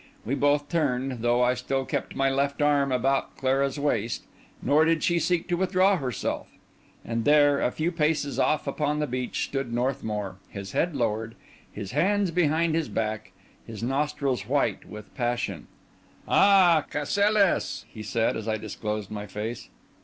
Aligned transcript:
We 0.25 0.33
both 0.33 0.67
turned, 0.67 1.21
though 1.21 1.43
I 1.43 1.53
still 1.53 1.85
kept 1.85 2.15
my 2.15 2.27
left 2.27 2.59
arm 2.59 2.91
about 2.91 3.37
Clara's 3.37 3.77
waist; 3.77 4.23
nor 4.59 4.83
did 4.83 5.03
she 5.03 5.19
seek 5.19 5.47
to 5.49 5.55
withdraw 5.55 5.95
herself; 5.97 6.47
and 7.05 7.23
there, 7.23 7.61
a 7.61 7.69
few 7.69 7.91
paces 7.91 8.39
off 8.39 8.65
upon 8.65 8.97
the 8.97 9.05
beach, 9.05 9.43
stood 9.43 9.71
Northmour, 9.71 10.37
his 10.49 10.71
head 10.71 10.95
lowered, 10.95 11.35
his 11.71 11.91
hands 11.91 12.31
behind 12.31 12.73
his 12.73 12.89
back, 12.89 13.31
his 13.67 13.83
nostrils 13.83 14.47
white 14.47 14.85
with 14.85 15.13
passion. 15.13 15.67
"Ah! 16.27 16.83
Cassilis!" 16.89 17.85
he 17.87 18.01
said, 18.01 18.35
as 18.35 18.47
I 18.47 18.57
disclosed 18.57 19.11
my 19.11 19.27
face. 19.27 19.69